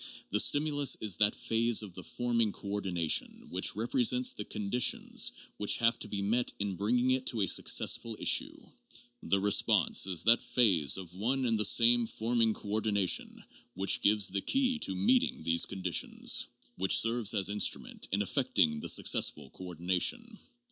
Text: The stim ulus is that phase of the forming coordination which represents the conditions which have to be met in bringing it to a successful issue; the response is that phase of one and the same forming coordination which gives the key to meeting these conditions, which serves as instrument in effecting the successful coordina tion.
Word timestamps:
The 0.31 0.39
stim 0.39 0.65
ulus 0.65 0.97
is 0.99 1.17
that 1.17 1.35
phase 1.35 1.83
of 1.83 1.93
the 1.93 2.03
forming 2.03 2.51
coordination 2.51 3.45
which 3.51 3.75
represents 3.75 4.33
the 4.33 4.43
conditions 4.43 5.31
which 5.57 5.77
have 5.77 5.99
to 5.99 6.07
be 6.07 6.23
met 6.23 6.53
in 6.57 6.75
bringing 6.75 7.11
it 7.11 7.27
to 7.27 7.41
a 7.41 7.47
successful 7.47 8.17
issue; 8.19 8.65
the 9.21 9.39
response 9.39 10.07
is 10.07 10.23
that 10.23 10.41
phase 10.41 10.97
of 10.97 11.13
one 11.13 11.45
and 11.45 11.55
the 11.59 11.63
same 11.65 12.07
forming 12.07 12.55
coordination 12.55 13.43
which 13.75 14.01
gives 14.01 14.29
the 14.29 14.41
key 14.41 14.79
to 14.79 14.95
meeting 14.95 15.43
these 15.43 15.67
conditions, 15.67 16.47
which 16.77 16.97
serves 16.97 17.35
as 17.35 17.49
instrument 17.49 18.07
in 18.11 18.23
effecting 18.23 18.79
the 18.79 18.89
successful 18.89 19.51
coordina 19.51 20.01
tion. 20.01 20.39